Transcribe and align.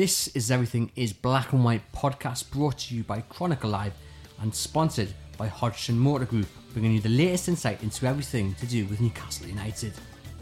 This 0.00 0.28
is 0.28 0.50
Everything 0.50 0.90
is 0.96 1.12
Black 1.12 1.52
and 1.52 1.62
White 1.62 1.82
podcast 1.92 2.50
brought 2.50 2.78
to 2.78 2.94
you 2.94 3.04
by 3.04 3.20
Chronicle 3.20 3.68
Live 3.68 3.92
and 4.40 4.54
sponsored 4.54 5.12
by 5.36 5.46
Hodgson 5.46 5.98
Motor 5.98 6.24
Group, 6.24 6.46
bringing 6.72 6.92
you 6.92 7.00
the 7.00 7.10
latest 7.10 7.48
insight 7.48 7.82
into 7.82 8.06
everything 8.06 8.54
to 8.54 8.66
do 8.66 8.86
with 8.86 9.02
Newcastle 9.02 9.46
United. 9.46 9.92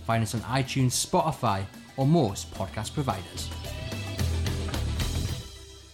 Find 0.06 0.22
us 0.22 0.32
on 0.36 0.42
iTunes, 0.42 0.92
Spotify, 0.92 1.64
or 1.96 2.06
most 2.06 2.54
podcast 2.54 2.94
providers. 2.94 3.50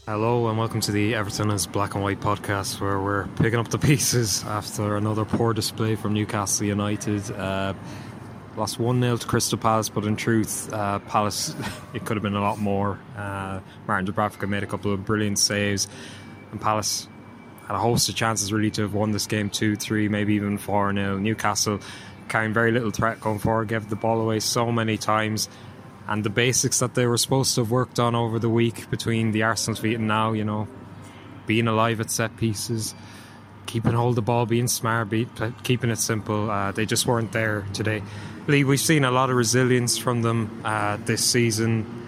Hello 0.05 0.51
and 0.51 0.59
welcome 0.59 0.83
to 0.83 0.93
the 0.93 1.15
Everything 1.15 1.51
is 1.51 1.67
Black 1.67 1.95
and 1.95 2.05
White 2.05 2.21
podcast, 2.21 2.83
where 2.83 3.01
we're 3.01 3.29
picking 3.29 3.59
up 3.59 3.69
the 3.69 3.79
pieces 3.79 4.45
after 4.45 4.99
another 4.99 5.25
poor 5.25 5.55
display 5.55 5.97
from 5.97 6.13
Newcastle 6.13 6.67
United. 6.67 7.31
Uh, 7.31 7.73
lost 8.57 8.79
1 8.79 9.01
0 9.01 9.17
to 9.17 9.27
Crystal 9.27 9.59
Palace, 9.59 9.89
but 9.89 10.05
in 10.05 10.17
truth, 10.17 10.73
uh, 10.73 10.99
Palace, 11.01 11.55
it 11.95 12.05
could 12.05 12.17
have 12.17 12.23
been 12.23 12.37
a 12.37 12.41
lot 12.41 12.59
more. 12.59 12.99
Uh, 13.17 13.61
Martin 13.87 14.13
Dubravka 14.13 14.49
made 14.49 14.63
a 14.63 14.67
couple 14.67 14.93
of 14.93 15.05
brilliant 15.05 15.39
saves, 15.39 15.89
and 16.51 16.61
Palace 16.61 17.09
had 17.67 17.77
a 17.77 17.79
host 17.79 18.09
of 18.09 18.15
chances 18.15 18.53
really 18.53 18.71
to 18.71 18.83
have 18.83 18.95
won 18.95 19.13
this 19.13 19.27
game 19.27 19.51
2 19.51 19.77
3, 19.77 20.09
maybe 20.09 20.35
even 20.35 20.59
4 20.59 20.93
0. 20.95 21.19
Newcastle 21.19 21.81
carrying 22.29 22.53
very 22.53 22.73
little 22.73 22.91
threat 22.91 23.21
going 23.21 23.39
forward, 23.39 23.69
gave 23.69 23.89
the 23.89 23.97
ball 23.97 24.21
away 24.21 24.41
so 24.41 24.73
many 24.73 24.97
times 24.97 25.49
and 26.07 26.23
the 26.23 26.31
basics 26.31 26.81
that 26.81 26.95
they 26.95 27.07
were 27.07 27.17
supposed 27.17 27.55
to 27.55 27.63
have 27.63 27.71
worked 27.71 27.99
on 27.99 28.15
over 28.15 28.39
the 28.39 28.49
week 28.49 28.91
between 28.91 29.33
the 29.33 29.43
Arsenal 29.43 29.81
feet 29.81 29.95
and 29.95 30.07
now, 30.07 30.33
you 30.33 30.45
know, 30.45 30.69
being 31.47 31.67
alive 31.67 32.01
at 32.01 32.11
set 32.11 32.37
pieces, 32.37 32.95
keeping 33.67 33.93
hold 33.93 34.11
of 34.11 34.17
the 34.17 34.23
ball, 34.23 34.47
being 34.47 34.69
smart, 34.69 35.11
be, 35.11 35.27
keeping 35.63 35.91
it 35.91 35.99
simple. 35.99 36.51
Uh, 36.51 36.73
they 36.73 36.87
just 36.87 37.07
weren't 37.07 37.33
there 37.33 37.67
today. 37.73 38.03
Lee, 38.47 38.65
we've 38.65 38.81
seen 38.81 39.05
a 39.05 39.11
lot 39.11 39.31
of 39.31 39.37
resilience 39.37 39.97
from 39.97 40.23
them 40.23 40.61
uh, 40.65 40.99
this 41.05 41.25
season. 41.25 42.03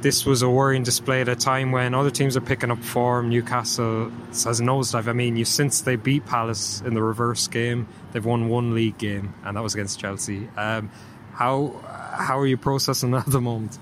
This 0.00 0.24
was 0.24 0.42
a 0.42 0.48
worrying 0.48 0.82
display 0.82 1.20
at 1.20 1.28
a 1.28 1.36
time 1.36 1.72
when 1.72 1.94
other 1.94 2.10
teams 2.10 2.36
are 2.36 2.40
picking 2.40 2.70
up 2.70 2.82
form. 2.82 3.28
Newcastle 3.28 4.10
has 4.28 4.60
nosedive. 4.60 5.08
I 5.08 5.12
mean, 5.12 5.36
you 5.36 5.44
since 5.44 5.80
they 5.80 5.96
beat 5.96 6.26
Palace 6.26 6.80
in 6.82 6.94
the 6.94 7.02
reverse 7.02 7.48
game, 7.48 7.88
they've 8.12 8.24
won 8.24 8.48
one 8.48 8.74
league 8.74 8.98
game, 8.98 9.34
and 9.44 9.56
that 9.56 9.62
was 9.62 9.74
against 9.74 9.98
Chelsea. 9.98 10.48
Um, 10.56 10.90
how 11.32 11.80
how 12.12 12.38
are 12.38 12.46
you 12.46 12.56
processing 12.56 13.10
that 13.12 13.26
at 13.26 13.32
the 13.32 13.40
moment? 13.40 13.78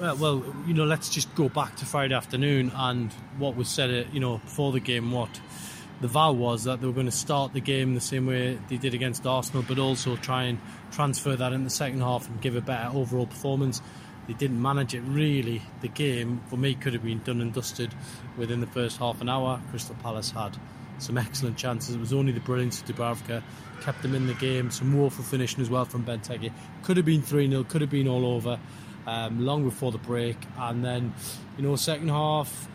Uh, 0.00 0.16
well, 0.18 0.42
you 0.66 0.72
know, 0.72 0.84
let's 0.84 1.10
just 1.10 1.32
go 1.34 1.48
back 1.48 1.76
to 1.76 1.84
Friday 1.84 2.14
afternoon 2.14 2.72
and 2.74 3.12
what 3.36 3.54
was 3.54 3.68
said, 3.68 3.90
uh, 3.90 4.08
you 4.12 4.20
know, 4.20 4.38
before 4.38 4.72
the 4.72 4.80
game. 4.80 5.10
What 5.10 5.40
the 6.00 6.08
vow 6.08 6.32
was 6.32 6.64
that 6.64 6.80
they 6.80 6.86
were 6.86 6.92
going 6.92 7.06
to 7.06 7.12
start 7.12 7.52
the 7.52 7.60
game 7.60 7.94
the 7.94 8.00
same 8.00 8.26
way 8.26 8.58
they 8.68 8.76
did 8.76 8.94
against 8.94 9.26
Arsenal, 9.26 9.64
but 9.66 9.78
also 9.78 10.16
try 10.16 10.44
and 10.44 10.58
transfer 10.90 11.36
that 11.36 11.52
in 11.52 11.64
the 11.64 11.70
second 11.70 12.00
half 12.00 12.28
and 12.28 12.40
give 12.40 12.56
a 12.56 12.60
better 12.60 12.90
overall 12.96 13.26
performance. 13.26 13.82
They 14.26 14.34
didn't 14.34 14.62
manage 14.62 14.94
it 14.94 15.00
really. 15.00 15.62
The 15.80 15.88
game, 15.88 16.40
for 16.48 16.56
me, 16.56 16.74
could 16.74 16.94
have 16.94 17.02
been 17.02 17.20
done 17.20 17.40
and 17.40 17.52
dusted 17.52 17.94
within 18.36 18.60
the 18.60 18.66
first 18.66 18.98
half 18.98 19.20
an 19.20 19.28
hour. 19.28 19.60
Crystal 19.70 19.96
Palace 19.96 20.30
had 20.30 20.56
some 20.98 21.18
excellent 21.18 21.56
chances. 21.56 21.94
It 21.94 22.00
was 22.00 22.12
only 22.12 22.32
the 22.32 22.40
brilliance 22.40 22.80
of 22.80 22.86
Dubravka 22.86 23.42
kept 23.80 24.02
them 24.02 24.14
in 24.14 24.26
the 24.26 24.34
game. 24.34 24.70
Some 24.70 24.96
woeful 24.96 25.24
finishing 25.24 25.60
as 25.60 25.70
well 25.70 25.84
from 25.84 26.04
Benteke. 26.04 26.52
Could 26.82 26.96
have 26.96 27.06
been 27.06 27.22
3 27.22 27.48
0, 27.48 27.64
could 27.64 27.80
have 27.80 27.90
been 27.90 28.08
all 28.08 28.26
over 28.26 28.58
um, 29.06 29.44
long 29.44 29.64
before 29.64 29.92
the 29.92 29.98
break. 29.98 30.36
And 30.58 30.84
then, 30.84 31.14
you 31.56 31.62
know, 31.62 31.76
second 31.76 32.08
half, 32.08 32.68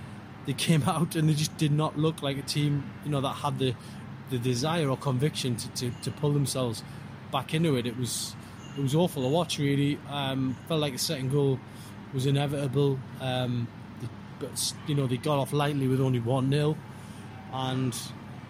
they 0.45 0.53
came 0.53 0.83
out 0.87 1.15
and 1.15 1.29
they 1.29 1.33
just 1.33 1.55
did 1.57 1.71
not 1.71 1.97
look 1.97 2.21
like 2.21 2.37
a 2.37 2.41
team, 2.41 2.89
you 3.03 3.11
know, 3.11 3.21
that 3.21 3.33
had 3.33 3.59
the, 3.59 3.75
the 4.29 4.37
desire 4.37 4.89
or 4.89 4.97
conviction 4.97 5.55
to, 5.55 5.69
to, 5.69 5.91
to 6.01 6.11
pull 6.11 6.31
themselves 6.31 6.83
back 7.31 7.53
into 7.53 7.75
it. 7.75 7.85
It 7.85 7.97
was 7.97 8.35
it 8.77 8.81
was 8.81 8.93
awful 8.93 9.23
to 9.23 9.29
watch, 9.29 9.57
really. 9.57 9.97
Um, 10.09 10.57
felt 10.67 10.81
like 10.81 10.93
the 10.93 10.99
second 10.99 11.31
goal 11.31 11.59
was 12.13 12.25
inevitable. 12.25 12.99
Um, 13.21 13.69
they, 14.01 14.09
but, 14.39 14.73
you 14.85 14.95
know, 14.95 15.07
they 15.07 15.15
got 15.15 15.37
off 15.37 15.53
lightly 15.53 15.87
with 15.87 16.01
only 16.01 16.19
1 16.19 16.49
0. 16.49 16.75
And 17.53 17.97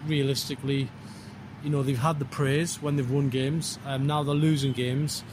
realistically, 0.08 0.90
you 1.66 1.72
know 1.72 1.82
they've 1.82 1.98
had 1.98 2.20
the 2.20 2.26
praise 2.26 2.82
when 2.82 2.96
they've 2.96 3.10
won 3.10 3.30
games. 3.30 3.80
Um, 3.86 4.06
now 4.06 4.24
they're 4.24 4.36
losing 4.36 4.72
games. 4.72 5.24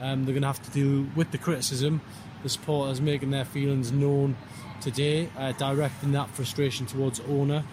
Um, 0.00 0.24
they're 0.24 0.32
going 0.32 0.42
to 0.42 0.48
have 0.48 0.62
to 0.62 0.70
deal 0.70 1.06
with 1.16 1.32
the 1.32 1.38
criticism. 1.38 2.00
The 2.42 2.48
supporters 2.48 3.00
making 3.00 3.32
their 3.32 3.44
feelings 3.44 3.92
known 3.92 4.36
today, 4.80 5.28
uh, 5.36 5.52
directing 5.52 6.12
that 6.12 6.30
frustration 6.30 6.86
towards 6.86 7.20
owner, 7.20 7.64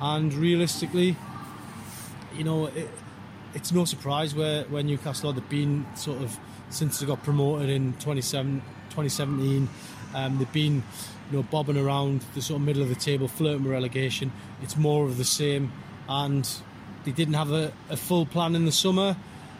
and 0.00 0.32
realistically, 0.34 1.16
you 2.36 2.44
know, 2.44 2.66
it, 2.66 2.90
it's 3.54 3.72
no 3.72 3.84
surprise 3.84 4.34
where, 4.34 4.64
where 4.64 4.82
Newcastle 4.82 5.32
have 5.32 5.48
been 5.48 5.86
sort 5.96 6.20
of 6.20 6.38
since 6.68 7.00
they 7.00 7.06
got 7.06 7.22
promoted 7.22 7.70
in 7.70 7.94
2017. 7.94 9.68
Um, 10.14 10.38
they've 10.38 10.52
been, 10.52 10.82
you 11.30 11.36
know, 11.38 11.42
bobbing 11.44 11.78
around 11.78 12.22
the 12.34 12.42
sort 12.42 12.60
of 12.60 12.66
middle 12.66 12.82
of 12.82 12.88
the 12.88 12.94
table, 12.94 13.28
flirting 13.28 13.62
with 13.62 13.72
relegation. 13.72 14.32
It's 14.62 14.76
more 14.76 15.04
of 15.04 15.16
the 15.16 15.24
same, 15.24 15.72
and 16.08 16.48
they 17.04 17.12
didn't 17.12 17.34
have 17.34 17.52
a, 17.52 17.72
a 17.88 17.96
full 17.96 18.26
plan 18.26 18.54
in 18.54 18.64
the 18.64 18.72
summer. 18.72 19.16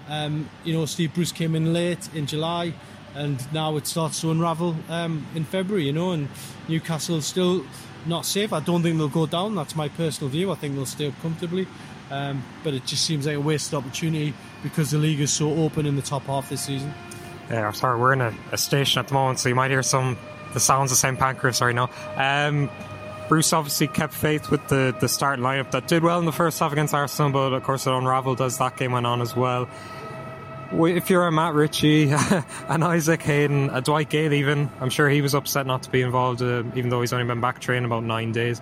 Um, 0.09 0.49
you 0.65 0.73
know, 0.73 0.87
Steve 0.87 1.15
Bruce 1.15 1.33
came 1.33 1.55
in 1.55 1.73
late 1.73 2.09
in 2.15 2.27
July, 2.27 2.75
and 3.17 3.53
now 3.53 3.77
it 3.77 3.87
starts 3.87 4.21
to 4.21 4.31
unravel 4.31 4.77
um, 4.89 5.27
in 5.35 5.45
February. 5.45 5.87
You 5.87 5.93
know, 5.93 6.13
and 6.13 6.29
Newcastle 6.69 7.21
still 7.23 7.65
not 8.07 8.25
safe. 8.25 8.53
I 8.53 8.61
don't 8.61 8.83
think 8.83 8.99
they'll 8.99 9.09
go 9.09 9.27
down. 9.27 9.55
That's 9.55 9.75
my 9.75 9.89
personal 9.89 10.31
view. 10.31 10.53
I 10.53 10.55
think 10.55 10.75
they'll 10.75 10.87
stay 10.87 11.09
up 11.09 11.21
comfortably. 11.21 11.67
Um, 12.11 12.45
but 12.63 12.73
it 12.73 12.87
just 12.87 13.05
seems 13.05 13.27
like 13.27 13.37
a 13.37 13.41
wasted 13.41 13.75
opportunity 13.75 14.33
because 14.63 14.93
the 14.93 14.99
league 14.99 15.21
is 15.21 15.33
so 15.33 15.53
open 15.55 15.87
in 15.87 15.97
the 15.97 16.03
top 16.03 16.23
half 16.25 16.49
this 16.49 16.63
season. 16.63 16.95
Yeah, 17.51 17.71
sorry, 17.73 17.99
we're 17.99 18.13
in 18.13 18.21
a, 18.21 18.35
a 18.53 18.59
station 18.59 19.01
at 19.01 19.09
the 19.09 19.15
moment, 19.15 19.41
so 19.41 19.49
you 19.49 19.55
might 19.55 19.71
hear 19.71 19.83
some 19.83 20.17
the 20.53 20.61
sounds 20.61 20.91
of 20.91 20.99
St 20.99 21.19
Pancras 21.19 21.61
right 21.61 21.75
now. 21.75 21.91
Um, 22.17 22.71
Bruce 23.29 23.53
obviously 23.53 23.89
kept 23.89 24.15
faith 24.15 24.51
with 24.51 24.67
the, 24.69 24.97
the 25.01 25.09
starting 25.09 25.45
lineup 25.45 25.73
that 25.73 25.89
did 25.89 26.03
well 26.03 26.19
in 26.19 26.25
the 26.25 26.33
first 26.33 26.59
half 26.61 26.73
against 26.73 26.95
Arsenal, 26.95 27.33
but 27.33 27.53
of 27.53 27.63
course 27.63 27.87
it 27.87 27.93
unravelled 27.93 28.41
as 28.41 28.59
that 28.59 28.77
game 28.77 28.93
went 28.93 29.07
on 29.07 29.21
as 29.21 29.35
well. 29.35 29.69
If 30.73 31.11
you're 31.11 31.27
a 31.27 31.33
Matt 31.33 31.55
Ritchie, 31.55 32.11
an 32.69 32.83
Isaac 32.83 33.23
Hayden, 33.23 33.71
a 33.71 33.81
Dwight 33.81 34.11
Gayle, 34.11 34.33
even, 34.33 34.69
I'm 34.81 34.91
sure 34.91 35.09
he 35.09 35.21
was 35.21 35.35
upset 35.35 35.67
not 35.67 35.85
to 35.85 35.91
be 35.91 36.03
involved, 36.03 36.43
uh, 36.43 36.65
even 36.75 36.91
though 36.91 37.01
he's 37.01 37.13
only 37.13 37.27
been 37.27 37.41
back 37.41 37.61
training 37.61 37.85
about 37.85 38.03
nine 38.03 38.33
days. 38.33 38.61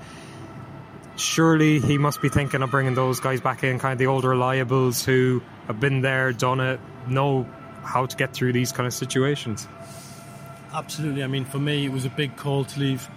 Surely 1.16 1.81
he 1.81 1.97
must 1.97 2.20
be 2.20 2.28
thinking 2.28 2.62
of 2.62 2.70
bringing 2.70 2.94
those 2.94 3.20
guys 3.20 3.41
back 3.41 3.64
in, 3.64 3.78
kind 3.78 3.93
of 3.93 3.98
the 3.98 4.06
older 4.06 4.28
reliables 4.28 5.04
who 5.04 5.43
have 5.66 5.81
been 5.81 6.03
there, 6.03 6.32
done 6.32 6.60
it, 6.60 6.78
know 7.09 7.48
how 7.82 8.04
to 8.06 8.16
get 8.16 8.34
through 8.34 8.53
these 8.53 8.72
kind 8.72 8.87
of 8.87 8.93
situations. 8.93 9.66
Absolutely. 10.75 11.22
I 11.22 11.28
mean, 11.28 11.44
for 11.44 11.59
me, 11.59 11.87
it 11.87 11.93
was 11.93 12.04
a 12.04 12.10
big 12.10 12.37
call 12.37 12.64
to 12.64 12.81
leave 12.81 13.09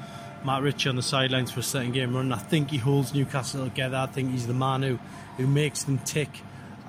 Matt 0.45 0.61
Ritchie 0.61 0.89
on 0.89 0.95
the 0.95 1.01
sidelines 1.01 1.51
for 1.51 1.59
a 1.59 1.63
second 1.63 1.93
game 1.93 2.15
run. 2.15 2.31
I 2.31 2.37
think 2.37 2.69
he 2.69 2.77
holds 2.77 3.13
Newcastle 3.13 3.63
together. 3.65 3.97
I 3.97 4.05
think 4.05 4.31
he's 4.31 4.47
the 4.47 4.53
man 4.53 4.83
who, 4.83 4.99
who 5.37 5.47
makes 5.47 5.83
them 5.83 5.97
tick. 5.99 6.29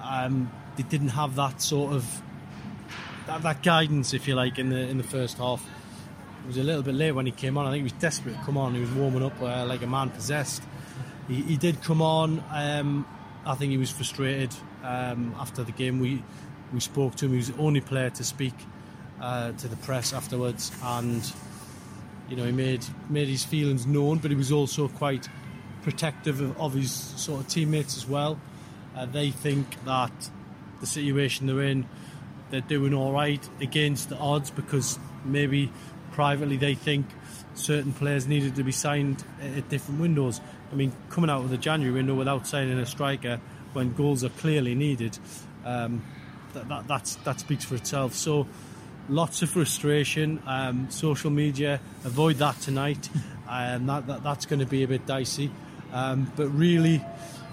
Um, 0.08 0.50
they 0.76 0.82
didn't 0.84 1.08
have 1.08 1.34
that 1.36 1.60
sort 1.60 1.92
of 1.92 2.22
that, 3.26 3.42
that, 3.42 3.62
guidance, 3.62 4.14
if 4.14 4.26
you 4.26 4.34
like, 4.34 4.58
in 4.58 4.70
the 4.70 4.78
in 4.78 4.96
the 4.96 5.04
first 5.04 5.38
half. 5.38 5.64
It 6.44 6.46
was 6.46 6.56
a 6.56 6.62
little 6.62 6.82
bit 6.82 6.94
late 6.94 7.12
when 7.12 7.26
he 7.26 7.32
came 7.32 7.58
on. 7.58 7.66
I 7.66 7.70
think 7.70 7.80
he 7.80 7.82
was 7.84 7.92
desperate 7.92 8.34
to 8.34 8.42
come 8.44 8.56
on. 8.56 8.74
He 8.74 8.80
was 8.80 8.91
warming 8.92 9.22
up 9.22 9.41
uh, 9.42 9.66
like 9.66 9.82
a 9.82 9.86
man 9.86 10.08
possessed. 10.08 10.62
He, 11.26 11.42
he 11.42 11.56
did 11.58 11.82
come 11.82 12.00
on. 12.00 12.42
Um, 12.50 13.06
I 13.44 13.54
think 13.54 13.70
he 13.70 13.76
was 13.76 13.91
frustrated 13.91 14.54
um, 14.82 15.34
after 15.38 15.62
the 15.62 15.72
game. 15.72 16.00
We 16.00 16.22
we 16.72 16.80
spoke 16.80 17.16
to 17.16 17.26
him. 17.26 17.32
He 17.32 17.36
was 17.38 17.50
the 17.50 17.58
only 17.58 17.80
player 17.80 18.10
to 18.10 18.25
speak 18.25 18.54
uh, 19.20 19.52
to 19.52 19.69
the 19.69 19.76
press 19.76 20.12
afterwards, 20.12 20.72
and 20.82 21.22
you 22.28 22.36
know, 22.36 22.44
he 22.44 22.52
made 22.52 22.84
made 23.08 23.28
his 23.28 23.44
feelings 23.44 23.86
known, 23.86 24.19
but 24.19 24.30
he 24.30 24.36
was 24.36 24.52
also 24.52 24.88
quite 24.88 25.28
protective 25.82 26.40
of, 26.40 26.60
of 26.60 26.75
his 26.75 26.92
sort 26.92 27.40
of 27.40 27.48
teammates 27.48 27.96
as 27.96 28.06
well. 28.06 28.38
Uh, 28.98 29.06
they 29.06 29.31
think 29.31 29.84
that 29.84 30.31
the 30.81 30.86
situation 30.86 31.47
they're 31.47 31.62
in, 31.62 31.86
they're 32.50 32.60
doing 32.60 32.92
all 32.92 33.12
right 33.12 33.48
against 33.60 34.09
the 34.09 34.16
odds 34.16 34.50
because 34.50 34.98
maybe 35.25 35.70
privately 36.10 36.56
they 36.56 36.75
think 36.75 37.06
certain 37.54 37.92
players 37.92 38.26
needed 38.26 38.56
to 38.56 38.64
be 38.64 38.73
signed 38.73 39.23
at 39.40 39.69
different 39.69 40.00
windows. 40.00 40.40
I 40.73 40.75
mean, 40.75 40.93
coming 41.11 41.31
out 41.31 41.43
of 41.43 41.50
the 41.50 41.56
January 41.56 41.94
window 41.94 42.14
without 42.14 42.44
signing 42.49 42.76
a 42.76 42.87
striker 42.87 43.40
when 43.73 43.93
goals 43.94 44.25
are 44.25 44.31
clearly 44.31 44.75
needed, 44.75 45.17
um, 45.64 46.02
that, 46.55 46.88
that, 46.88 47.17
that 47.23 47.38
speaks 47.38 47.64
for 47.64 47.76
itself. 47.76 48.14
So 48.14 48.49
lots 49.08 49.43
of 49.43 49.50
frustration. 49.50 50.43
Um, 50.44 50.90
social 50.90 51.31
media, 51.31 51.81
avoid 52.05 52.37
that 52.37 52.61
tonight. 52.61 53.08
Um, 53.50 53.87
that, 53.87 54.06
that, 54.08 54.23
that's 54.23 54.44
going 54.44 54.61
to 54.61 54.67
be 54.67 54.82
a 54.82 54.87
bit 54.87 55.06
dicey. 55.06 55.50
Um, 55.94 56.31
but 56.37 56.49
really, 56.49 57.02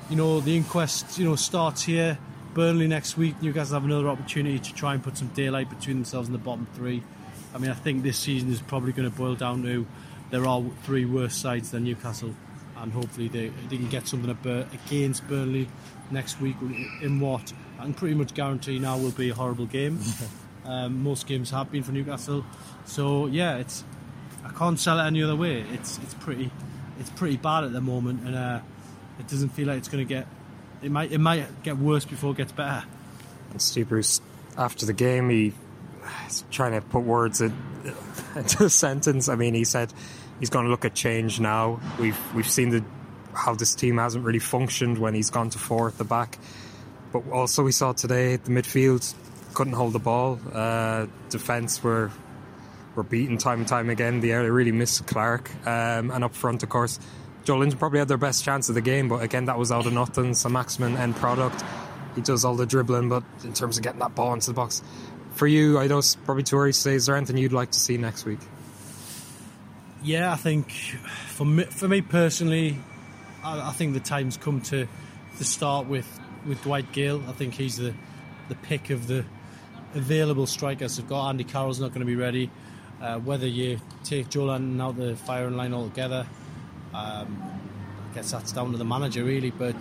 you 0.09 0.15
know, 0.15 0.39
the 0.39 0.55
inquest, 0.55 1.17
you 1.17 1.25
know, 1.25 1.35
starts 1.35 1.83
here. 1.83 2.17
Burnley 2.53 2.87
next 2.87 3.17
week. 3.17 3.41
Newcastle 3.41 3.73
have 3.73 3.83
another 3.83 4.07
opportunity 4.07 4.59
to 4.59 4.73
try 4.73 4.93
and 4.93 5.03
put 5.03 5.17
some 5.17 5.27
daylight 5.29 5.69
between 5.69 5.97
themselves 5.97 6.27
and 6.27 6.35
the 6.35 6.39
bottom 6.39 6.67
three. 6.73 7.03
I 7.53 7.57
mean, 7.57 7.69
I 7.69 7.73
think 7.73 8.03
this 8.03 8.17
season 8.17 8.51
is 8.51 8.61
probably 8.61 8.93
going 8.93 9.09
to 9.09 9.15
boil 9.15 9.35
down 9.35 9.63
to 9.63 9.85
there 10.31 10.45
are 10.45 10.63
three 10.83 11.05
worse 11.05 11.35
sides 11.35 11.71
than 11.71 11.83
Newcastle, 11.83 12.33
and 12.77 12.91
hopefully 12.93 13.27
they, 13.27 13.49
they 13.69 13.77
can 13.77 13.89
get 13.89 14.07
something 14.07 14.29
against 14.73 15.27
Burnley 15.27 15.67
next 16.11 16.39
week 16.39 16.55
in 17.01 17.19
what 17.19 17.51
I 17.79 17.83
can 17.83 17.93
pretty 17.93 18.15
much 18.15 18.33
guarantee 18.33 18.79
now 18.79 18.97
will 18.97 19.11
be 19.11 19.29
a 19.29 19.35
horrible 19.35 19.65
game. 19.65 19.99
Um, 20.65 21.03
most 21.03 21.27
games 21.27 21.51
have 21.51 21.71
been 21.71 21.83
for 21.83 21.91
Newcastle. 21.91 22.43
So 22.85 23.27
yeah, 23.27 23.57
it's 23.57 23.83
I 24.43 24.49
can't 24.49 24.79
sell 24.79 24.99
it 24.99 25.03
any 25.03 25.21
other 25.21 25.35
way. 25.35 25.61
It's 25.71 25.99
it's 25.99 26.15
pretty 26.15 26.49
it's 26.99 27.11
pretty 27.11 27.37
bad 27.37 27.65
at 27.65 27.71
the 27.71 27.81
moment, 27.81 28.21
and 28.25 28.35
uh, 28.35 28.61
it 29.19 29.27
doesn't 29.27 29.49
feel 29.49 29.67
like 29.67 29.77
it's 29.77 29.89
going 29.89 30.05
to 30.05 30.13
get. 30.13 30.27
It 30.81 30.91
might 30.91 31.11
it 31.11 31.19
might 31.19 31.63
get 31.63 31.77
worse 31.77 32.05
before 32.05 32.31
it 32.31 32.37
gets 32.37 32.51
better. 32.51 32.85
And 33.51 33.61
Steve 33.61 33.89
Bruce, 33.89 34.21
after 34.57 34.85
the 34.85 34.93
game, 34.93 35.29
he 35.29 35.53
he's 36.25 36.43
trying 36.51 36.73
to 36.73 36.81
put 36.81 37.03
words 37.03 37.41
in, 37.41 37.53
into 38.35 38.65
a 38.65 38.69
sentence. 38.69 39.29
I 39.29 39.35
mean, 39.35 39.53
he 39.53 39.63
said 39.63 39.93
he's 40.39 40.49
going 40.49 40.65
to 40.65 40.71
look 40.71 40.85
at 40.85 40.93
change 40.93 41.39
now. 41.39 41.79
We've 41.99 42.19
we've 42.33 42.49
seen 42.49 42.69
the 42.69 42.83
how 43.33 43.55
this 43.55 43.75
team 43.75 43.97
hasn't 43.97 44.23
really 44.23 44.39
functioned 44.39 44.97
when 44.97 45.13
he's 45.13 45.29
gone 45.29 45.49
to 45.49 45.59
four 45.59 45.87
at 45.87 45.97
the 45.97 46.03
back. 46.03 46.37
But 47.11 47.29
also 47.31 47.63
we 47.63 47.71
saw 47.71 47.93
today 47.93 48.37
the 48.37 48.51
midfield 48.51 49.13
couldn't 49.53 49.73
hold 49.73 49.93
the 49.93 49.99
ball. 49.99 50.39
Uh, 50.53 51.07
defence 51.29 51.83
were 51.83 52.11
were 52.95 53.03
beaten 53.03 53.37
time 53.37 53.59
and 53.59 53.67
time 53.67 53.89
again. 53.89 54.21
They 54.21 54.31
really 54.33 54.71
missed 54.71 55.05
Clark. 55.05 55.49
Um, 55.65 56.11
and 56.11 56.23
up 56.23 56.33
front, 56.33 56.63
of 56.63 56.69
course, 56.69 56.99
Joelinton 57.45 57.77
probably 57.77 57.99
had 57.99 58.07
their 58.07 58.17
best 58.17 58.43
chance 58.43 58.69
of 58.69 58.75
the 58.75 58.81
game, 58.81 59.07
but 59.07 59.21
again, 59.21 59.45
that 59.45 59.57
was 59.57 59.71
out 59.71 59.85
of 59.85 59.93
nothing. 59.93 60.33
So 60.33 60.49
Maximin 60.49 60.97
end 60.97 61.15
product. 61.15 61.63
He 62.15 62.21
does 62.21 62.43
all 62.45 62.55
the 62.55 62.65
dribbling, 62.65 63.09
but 63.09 63.23
in 63.43 63.53
terms 63.53 63.77
of 63.77 63.83
getting 63.83 63.99
that 63.99 64.15
ball 64.15 64.33
into 64.33 64.47
the 64.47 64.53
box, 64.53 64.81
for 65.33 65.47
you, 65.47 65.77
I 65.77 65.87
know 65.87 65.99
it's 65.99 66.15
probably 66.15 66.43
too 66.43 66.57
early 66.57 66.71
to 66.71 66.77
say. 66.77 66.95
Is 66.95 67.05
there 67.05 67.15
anything 67.15 67.37
you'd 67.37 67.53
like 67.53 67.71
to 67.71 67.79
see 67.79 67.97
next 67.97 68.25
week? 68.25 68.39
Yeah, 70.01 70.31
I 70.31 70.35
think 70.35 70.71
for 70.71 71.45
me, 71.45 71.63
for 71.63 71.87
me 71.87 72.01
personally, 72.01 72.77
I, 73.43 73.69
I 73.69 73.71
think 73.71 73.93
the 73.93 73.99
time's 73.99 74.37
come 74.37 74.61
to 74.61 74.87
to 75.37 75.43
start 75.43 75.87
with 75.87 76.07
with 76.45 76.63
Dwight 76.63 76.91
Gayle. 76.91 77.21
I 77.27 77.33
think 77.33 77.53
he's 77.53 77.77
the 77.77 77.93
the 78.49 78.55
pick 78.55 78.89
of 78.91 79.07
the 79.07 79.25
available 79.93 80.47
strikers. 80.47 80.97
They've 80.97 81.07
got 81.07 81.29
Andy 81.29 81.43
Carroll's 81.43 81.79
not 81.79 81.89
going 81.89 82.01
to 82.01 82.05
be 82.05 82.15
ready. 82.15 82.49
Uh, 83.01 83.19
whether 83.19 83.47
you 83.47 83.79
take 84.03 84.29
Joelinton 84.29 84.81
out 84.81 84.95
the 84.95 85.15
firing 85.15 85.57
line 85.57 85.73
altogether, 85.73 86.25
um, 86.95 87.43
I 88.11 88.15
guess 88.15 88.31
that's 88.31 88.51
down 88.51 88.71
to 88.71 88.77
the 88.77 88.85
manager 88.85 89.23
really. 89.23 89.51
But 89.51 89.75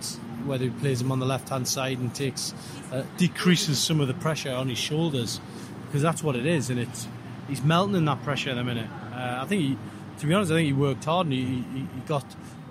whether 0.45 0.65
he 0.65 0.69
plays 0.69 1.01
him 1.01 1.11
on 1.11 1.19
the 1.19 1.25
left 1.25 1.49
hand 1.49 1.67
side 1.67 1.99
and 1.99 2.13
takes 2.13 2.53
uh, 2.91 3.03
decreases 3.17 3.79
some 3.79 4.01
of 4.01 4.07
the 4.07 4.13
pressure 4.13 4.51
on 4.51 4.69
his 4.69 4.77
shoulders, 4.77 5.39
because 5.85 6.01
that's 6.01 6.21
what 6.21 6.35
it 6.35 6.45
is, 6.45 6.69
and 6.69 6.79
it's 6.79 7.07
he's 7.47 7.63
melting 7.63 7.95
in 7.95 8.05
that 8.05 8.23
pressure 8.23 8.49
in 8.49 8.57
a 8.57 8.63
minute. 8.63 8.89
Uh, 9.13 9.39
I 9.41 9.45
think, 9.45 9.61
he, 9.61 9.77
to 10.19 10.27
be 10.27 10.33
honest, 10.33 10.51
I 10.51 10.55
think 10.55 10.67
he 10.67 10.73
worked 10.73 11.05
hard 11.05 11.27
and 11.27 11.33
he, 11.33 11.45
he, 11.45 11.79
he 11.79 12.01
got 12.05 12.25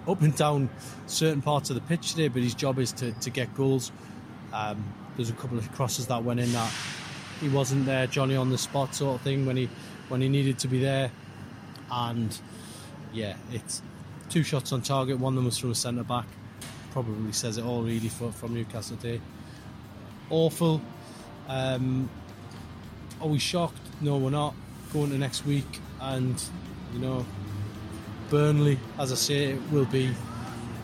up 0.07 0.21
and 0.21 0.37
down 0.37 0.69
certain 1.07 1.41
parts 1.41 1.71
of 1.71 1.77
the 1.77 1.83
pitch 1.83 2.11
today, 2.11 2.29
but 2.29 2.43
his 2.43 2.55
job 2.55 2.79
is 2.79 2.93
to, 2.93 3.13
to 3.13 3.31
get 3.31 3.55
goals. 3.55 3.93
Um, 4.53 4.85
there's 5.17 5.31
a 5.31 5.35
couple 5.35 5.57
of 5.57 5.71
crosses 5.73 6.07
that 6.09 6.25
went 6.25 6.41
in 6.41 6.53
that 6.53 6.73
he 7.41 7.49
wasn't 7.49 7.87
there, 7.87 8.07
Johnny 8.07 8.37
on 8.37 8.51
the 8.51 8.59
spot 8.59 8.95
sort 8.95 9.17
of 9.17 9.21
thing 9.23 9.47
when 9.47 9.57
he 9.57 9.69
when 10.09 10.21
he 10.21 10.29
needed 10.29 10.59
to 10.61 10.69
be 10.69 10.81
there. 10.81 11.11
And 11.91 12.37
yeah, 13.13 13.37
it's 13.53 13.81
two 14.29 14.43
shots 14.43 14.73
on 14.73 14.83
target. 14.83 15.19
One 15.19 15.33
of 15.33 15.37
them 15.37 15.45
was 15.45 15.59
from 15.59 15.71
a 15.71 15.75
centre 15.75 16.05
back. 16.05 16.27
Probably 16.93 17.33
says 17.33 17.59
it 17.59 17.65
all 17.65 17.83
really 17.83 18.09
for, 18.09 18.31
from 18.33 18.55
Newcastle 18.55 18.97
today. 18.97 19.21
Awful. 20.31 20.81
Um, 21.49 22.09
are 23.21 23.29
we 23.29 23.39
shocked? 23.39 23.81
No, 24.01 24.17
we're 24.17 24.31
not. 24.31 24.55
Going 24.93 25.11
to 25.11 25.19
next 25.19 25.45
week, 25.45 25.81
and 26.01 26.41
you 26.93 27.01
know, 27.01 27.27
Burnley, 28.31 28.79
as 28.99 29.11
I 29.11 29.17
say, 29.17 29.45
it 29.47 29.61
will 29.73 29.87
be 29.87 30.15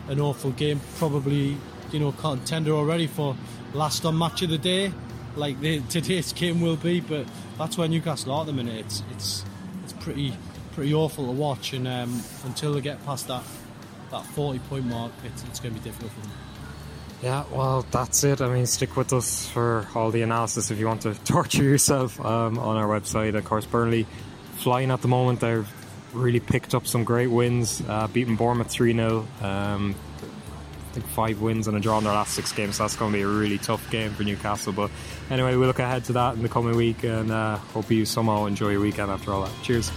an 0.09 0.19
awful 0.19 0.51
game. 0.51 0.81
Probably, 0.97 1.55
you 1.91 1.99
know, 1.99 2.11
contender 2.11 2.71
already 2.73 3.07
for 3.07 3.37
last 3.73 4.03
on 4.03 4.17
match 4.17 4.41
of 4.41 4.49
the 4.49 4.57
day, 4.57 4.91
like 5.37 5.59
today's 5.87 6.33
game 6.33 6.59
will 6.59 6.75
be. 6.75 6.99
But 6.99 7.25
that's 7.57 7.77
where 7.77 7.87
Newcastle 7.87 8.33
are 8.33 8.41
at 8.41 8.47
the 8.47 8.53
minute. 8.53 8.85
It's 8.85 9.03
it's 9.11 9.45
it's 9.83 9.93
pretty 9.93 10.33
pretty 10.73 10.93
awful 10.93 11.25
to 11.25 11.31
watch, 11.31 11.73
and 11.73 11.87
um, 11.87 12.21
until 12.45 12.73
they 12.73 12.81
get 12.81 13.03
past 13.05 13.27
that 13.27 13.43
that 14.11 14.25
40 14.25 14.59
point 14.59 14.85
mark, 14.85 15.11
it's, 15.23 15.43
it's 15.45 15.59
going 15.59 15.73
to 15.73 15.79
be 15.79 15.83
difficult 15.83 16.11
for 16.11 16.19
them. 16.21 16.31
Yeah, 17.23 17.45
well, 17.51 17.85
that's 17.91 18.23
it. 18.23 18.41
I 18.41 18.53
mean, 18.53 18.65
stick 18.65 18.97
with 18.97 19.13
us 19.13 19.47
for 19.47 19.87
all 19.95 20.11
the 20.11 20.21
analysis 20.21 20.71
if 20.71 20.79
you 20.79 20.87
want 20.87 21.01
to 21.01 21.13
torture 21.25 21.63
yourself 21.63 22.19
um, 22.23 22.57
on 22.59 22.77
our 22.77 22.87
website. 22.87 23.35
Of 23.35 23.45
course, 23.45 23.65
Burnley 23.65 24.05
flying 24.55 24.91
at 24.91 25.01
the 25.01 25.07
moment. 25.07 25.39
They've 25.39 25.67
really 26.13 26.39
picked 26.39 26.75
up 26.75 26.87
some 26.87 27.03
great 27.03 27.27
wins, 27.27 27.81
uh, 27.87 28.07
beating 28.07 28.35
Bournemouth 28.35 28.69
3 28.69 28.93
0. 28.93 29.27
Um, 29.41 29.95
I 30.91 30.93
think 30.93 31.07
five 31.07 31.39
wins 31.39 31.69
and 31.69 31.77
a 31.77 31.79
draw 31.79 31.99
in 31.99 32.03
their 32.03 32.11
last 32.11 32.33
six 32.33 32.51
games. 32.51 32.75
So 32.75 32.83
that's 32.83 32.97
going 32.97 33.13
to 33.13 33.17
be 33.17 33.21
a 33.21 33.27
really 33.27 33.57
tough 33.57 33.89
game 33.91 34.11
for 34.11 34.23
Newcastle. 34.23 34.73
But 34.73 34.91
anyway, 35.29 35.55
we 35.55 35.65
look 35.65 35.79
ahead 35.79 36.03
to 36.05 36.13
that 36.13 36.35
in 36.35 36.41
the 36.41 36.49
coming 36.49 36.75
week 36.75 37.03
and 37.03 37.31
uh, 37.31 37.57
hope 37.57 37.89
you 37.89 38.03
somehow 38.03 38.45
enjoy 38.45 38.71
your 38.71 38.81
weekend 38.81 39.09
after 39.09 39.31
all 39.31 39.43
that. 39.43 39.51
Cheers. 39.63 39.89